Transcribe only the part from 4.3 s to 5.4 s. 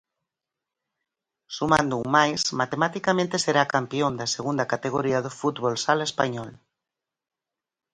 segunda categoría do